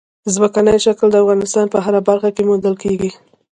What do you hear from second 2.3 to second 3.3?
کې موندل کېږي.